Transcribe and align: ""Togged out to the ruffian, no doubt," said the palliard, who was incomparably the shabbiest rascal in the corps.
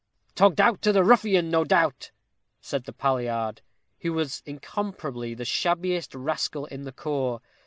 ""Togged 0.35 0.59
out 0.59 0.81
to 0.81 0.91
the 0.91 1.03
ruffian, 1.03 1.51
no 1.51 1.63
doubt," 1.63 2.09
said 2.59 2.85
the 2.85 2.91
palliard, 2.91 3.61
who 3.99 4.13
was 4.13 4.41
incomparably 4.47 5.35
the 5.35 5.45
shabbiest 5.45 6.15
rascal 6.15 6.65
in 6.65 6.85
the 6.85 6.91
corps. 6.91 7.39